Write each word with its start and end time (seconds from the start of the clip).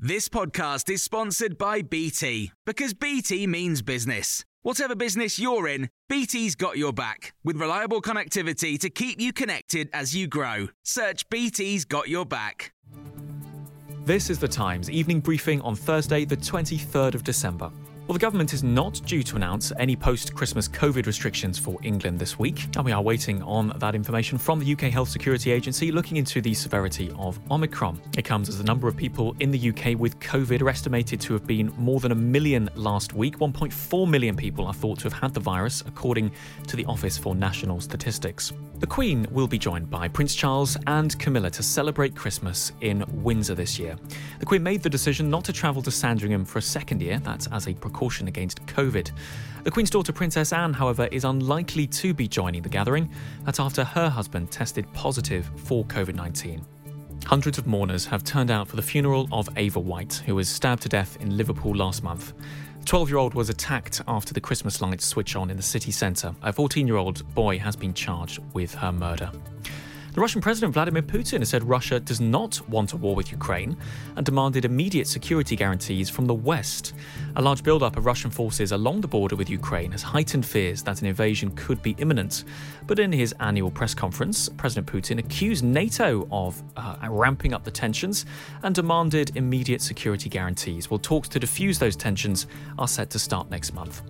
This 0.00 0.28
podcast 0.28 0.88
is 0.90 1.02
sponsored 1.02 1.58
by 1.58 1.82
BT 1.82 2.52
because 2.64 2.94
BT 2.94 3.48
means 3.48 3.82
business. 3.82 4.44
Whatever 4.62 4.94
business 4.94 5.40
you're 5.40 5.66
in, 5.66 5.90
BT's 6.08 6.54
got 6.54 6.78
your 6.78 6.92
back 6.92 7.34
with 7.42 7.56
reliable 7.56 8.00
connectivity 8.00 8.78
to 8.78 8.90
keep 8.90 9.20
you 9.20 9.32
connected 9.32 9.90
as 9.92 10.14
you 10.14 10.28
grow. 10.28 10.68
Search 10.84 11.28
BT's 11.30 11.84
got 11.84 12.08
your 12.08 12.24
back. 12.24 12.72
This 14.04 14.30
is 14.30 14.38
the 14.38 14.46
Times 14.46 14.88
evening 14.88 15.18
briefing 15.18 15.60
on 15.62 15.74
Thursday, 15.74 16.24
the 16.24 16.36
23rd 16.36 17.16
of 17.16 17.24
December. 17.24 17.72
Well, 18.08 18.14
the 18.14 18.20
government 18.20 18.54
is 18.54 18.64
not 18.64 19.02
due 19.04 19.22
to 19.22 19.36
announce 19.36 19.70
any 19.78 19.94
post 19.94 20.34
Christmas 20.34 20.66
COVID 20.66 21.04
restrictions 21.04 21.58
for 21.58 21.78
England 21.82 22.18
this 22.18 22.38
week, 22.38 22.64
and 22.74 22.82
we 22.82 22.90
are 22.90 23.02
waiting 23.02 23.42
on 23.42 23.74
that 23.80 23.94
information 23.94 24.38
from 24.38 24.60
the 24.60 24.72
UK 24.72 24.90
Health 24.90 25.10
Security 25.10 25.52
Agency 25.52 25.92
looking 25.92 26.16
into 26.16 26.40
the 26.40 26.54
severity 26.54 27.12
of 27.18 27.38
Omicron. 27.50 28.00
It 28.16 28.24
comes 28.24 28.48
as 28.48 28.56
the 28.56 28.64
number 28.64 28.88
of 28.88 28.96
people 28.96 29.36
in 29.40 29.50
the 29.50 29.68
UK 29.68 29.94
with 29.98 30.18
COVID 30.20 30.62
are 30.62 30.70
estimated 30.70 31.20
to 31.20 31.34
have 31.34 31.46
been 31.46 31.70
more 31.76 32.00
than 32.00 32.12
a 32.12 32.14
million 32.14 32.70
last 32.76 33.12
week. 33.12 33.40
1.4 33.40 34.08
million 34.08 34.34
people 34.34 34.66
are 34.66 34.72
thought 34.72 34.98
to 35.00 35.04
have 35.04 35.12
had 35.12 35.34
the 35.34 35.40
virus, 35.40 35.82
according 35.86 36.32
to 36.66 36.76
the 36.76 36.86
Office 36.86 37.18
for 37.18 37.34
National 37.34 37.78
Statistics. 37.78 38.54
The 38.80 38.86
Queen 38.86 39.26
will 39.32 39.48
be 39.48 39.58
joined 39.58 39.90
by 39.90 40.06
Prince 40.06 40.36
Charles 40.36 40.76
and 40.86 41.18
Camilla 41.18 41.50
to 41.50 41.64
celebrate 41.64 42.14
Christmas 42.14 42.70
in 42.80 43.04
Windsor 43.24 43.56
this 43.56 43.76
year. 43.76 43.96
The 44.38 44.46
Queen 44.46 44.62
made 44.62 44.84
the 44.84 44.88
decision 44.88 45.28
not 45.28 45.44
to 45.46 45.52
travel 45.52 45.82
to 45.82 45.90
Sandringham 45.90 46.44
for 46.44 46.60
a 46.60 46.62
second 46.62 47.02
year, 47.02 47.18
that's 47.18 47.48
as 47.48 47.66
a 47.66 47.74
precaution 47.74 48.28
against 48.28 48.64
COVID. 48.66 49.10
The 49.64 49.70
Queen's 49.72 49.90
daughter, 49.90 50.12
Princess 50.12 50.52
Anne, 50.52 50.72
however, 50.72 51.08
is 51.10 51.24
unlikely 51.24 51.88
to 51.88 52.14
be 52.14 52.28
joining 52.28 52.62
the 52.62 52.68
gathering. 52.68 53.10
That's 53.44 53.58
after 53.58 53.82
her 53.82 54.08
husband 54.08 54.52
tested 54.52 54.86
positive 54.92 55.50
for 55.56 55.84
COVID 55.86 56.14
19. 56.14 56.64
Hundreds 57.26 57.58
of 57.58 57.66
mourners 57.66 58.06
have 58.06 58.22
turned 58.22 58.50
out 58.50 58.68
for 58.68 58.76
the 58.76 58.82
funeral 58.82 59.28
of 59.32 59.48
Ava 59.56 59.80
White, 59.80 60.22
who 60.24 60.36
was 60.36 60.48
stabbed 60.48 60.82
to 60.82 60.88
death 60.88 61.18
in 61.20 61.36
Liverpool 61.36 61.74
last 61.74 62.04
month. 62.04 62.32
The 62.80 62.84
12 62.84 63.08
year 63.10 63.18
old 63.18 63.34
was 63.34 63.50
attacked 63.50 64.02
after 64.08 64.32
the 64.32 64.40
Christmas 64.40 64.80
lights 64.80 65.04
switch 65.04 65.36
on 65.36 65.50
in 65.50 65.56
the 65.56 65.62
city 65.62 65.90
centre. 65.90 66.34
A 66.42 66.52
14 66.52 66.86
year 66.86 66.96
old 66.96 67.22
boy 67.34 67.58
has 67.58 67.76
been 67.76 67.92
charged 67.92 68.40
with 68.54 68.74
her 68.74 68.92
murder. 68.92 69.30
The 70.14 70.22
Russian 70.22 70.40
President 70.40 70.72
Vladimir 70.72 71.02
Putin 71.02 71.40
has 71.40 71.50
said 71.50 71.62
Russia 71.62 72.00
does 72.00 72.20
not 72.20 72.66
want 72.68 72.92
a 72.92 72.96
war 72.96 73.14
with 73.14 73.30
Ukraine 73.30 73.76
and 74.16 74.24
demanded 74.24 74.64
immediate 74.64 75.06
security 75.06 75.54
guarantees 75.54 76.08
from 76.08 76.26
the 76.26 76.34
West. 76.34 76.94
A 77.36 77.42
large 77.42 77.62
buildup 77.62 77.96
of 77.96 78.06
Russian 78.06 78.30
forces 78.30 78.72
along 78.72 79.02
the 79.02 79.06
border 79.06 79.36
with 79.36 79.50
Ukraine 79.50 79.92
has 79.92 80.02
heightened 80.02 80.46
fears 80.46 80.82
that 80.82 81.02
an 81.02 81.06
invasion 81.06 81.50
could 81.50 81.82
be 81.82 81.94
imminent. 81.98 82.44
But 82.86 82.98
in 82.98 83.12
his 83.12 83.34
annual 83.38 83.70
press 83.70 83.94
conference, 83.94 84.48
President 84.48 84.86
Putin 84.86 85.18
accused 85.18 85.62
NATO 85.62 86.26
of 86.32 86.62
uh, 86.76 86.96
ramping 87.08 87.52
up 87.52 87.64
the 87.64 87.70
tensions 87.70 88.24
and 88.62 88.74
demanded 88.74 89.36
immediate 89.36 89.82
security 89.82 90.30
guarantees. 90.30 90.90
Well, 90.90 90.98
talks 90.98 91.28
to 91.28 91.38
defuse 91.38 91.78
those 91.78 91.96
tensions 91.96 92.46
are 92.78 92.88
set 92.88 93.10
to 93.10 93.18
start 93.18 93.50
next 93.50 93.72
month. 93.72 94.02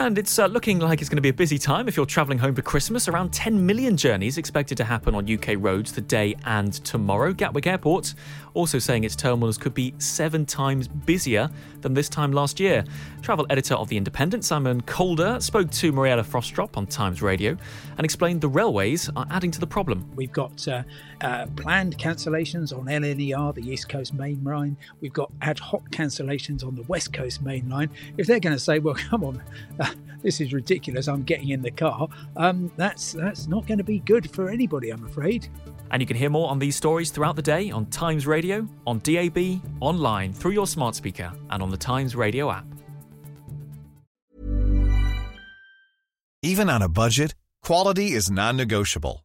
And 0.00 0.18
it's 0.18 0.40
uh, 0.40 0.46
looking 0.46 0.80
like 0.80 1.00
it's 1.00 1.08
going 1.08 1.18
to 1.18 1.22
be 1.22 1.28
a 1.28 1.32
busy 1.32 1.56
time 1.56 1.86
if 1.86 1.96
you're 1.96 2.04
travelling 2.04 2.38
home 2.38 2.56
for 2.56 2.62
Christmas. 2.62 3.06
Around 3.06 3.32
10 3.32 3.64
million 3.64 3.96
journeys 3.96 4.38
expected 4.38 4.76
to 4.78 4.84
happen 4.84 5.14
on 5.14 5.32
UK 5.32 5.54
roads 5.56 5.92
today 5.92 6.34
and 6.46 6.72
tomorrow. 6.84 7.32
Gatwick 7.32 7.68
Airport 7.68 8.14
also 8.54 8.78
saying 8.78 9.04
its 9.04 9.14
terminals 9.14 9.56
could 9.56 9.72
be 9.72 9.94
seven 9.98 10.46
times 10.46 10.88
busier 10.88 11.48
than 11.82 11.94
this 11.94 12.08
time 12.08 12.32
last 12.32 12.58
year. 12.58 12.84
Travel 13.22 13.46
editor 13.50 13.74
of 13.74 13.88
The 13.88 13.96
Independent, 13.96 14.44
Simon 14.44 14.80
Calder, 14.80 15.38
spoke 15.40 15.70
to 15.70 15.92
Mariella 15.92 16.22
Frostrup 16.22 16.76
on 16.76 16.86
Times 16.86 17.22
Radio 17.22 17.56
and 17.96 18.04
explained 18.04 18.40
the 18.40 18.48
railways 18.48 19.10
are 19.16 19.26
adding 19.30 19.50
to 19.50 19.60
the 19.60 19.66
problem. 19.66 20.10
We've 20.16 20.32
got 20.32 20.66
uh, 20.66 20.82
uh, 21.20 21.46
planned 21.56 21.98
cancellations 21.98 22.76
on 22.76 22.86
LNER, 22.86 23.54
the 23.54 23.68
East 23.68 23.88
Coast 23.88 24.14
Main 24.14 24.42
Line. 24.44 24.76
We've 25.00 25.12
got 25.12 25.30
ad 25.40 25.58
hoc 25.58 25.90
cancellations 25.90 26.64
on 26.64 26.74
the 26.74 26.82
West 26.82 27.12
Coast 27.12 27.42
Main 27.42 27.68
Line. 27.68 27.90
If 28.16 28.26
they're 28.26 28.40
going 28.40 28.56
to 28.56 28.62
say, 28.62 28.78
well, 28.78 28.94
come 29.10 29.24
on, 29.24 29.42
this 30.22 30.40
is 30.40 30.52
ridiculous, 30.52 31.08
I'm 31.08 31.22
getting 31.22 31.50
in 31.50 31.62
the 31.62 31.70
car, 31.70 32.08
um, 32.36 32.70
that's, 32.76 33.12
that's 33.12 33.46
not 33.46 33.66
going 33.66 33.78
to 33.78 33.84
be 33.84 34.00
good 34.00 34.30
for 34.30 34.48
anybody, 34.48 34.90
I'm 34.90 35.04
afraid. 35.04 35.48
And 35.90 36.00
you 36.00 36.06
can 36.06 36.16
hear 36.16 36.30
more 36.30 36.50
on 36.50 36.58
these 36.58 36.76
stories 36.76 37.10
throughout 37.10 37.36
the 37.36 37.42
day 37.42 37.70
on 37.70 37.86
Times 37.86 38.26
Radio, 38.26 38.66
on 38.86 38.98
DAB, 39.00 39.60
online, 39.80 40.32
through 40.32 40.52
your 40.52 40.66
smart 40.66 40.94
speaker, 40.94 41.32
and 41.50 41.62
on 41.62 41.70
the 41.70 41.76
Times 41.76 42.16
Radio 42.16 42.50
app. 42.50 42.66
Even 46.42 46.68
on 46.68 46.82
a 46.82 46.88
budget, 46.88 47.34
quality 47.62 48.12
is 48.12 48.30
non 48.30 48.56
negotiable. 48.56 49.24